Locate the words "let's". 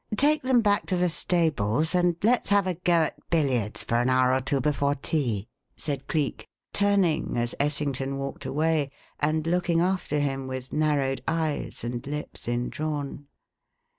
2.23-2.49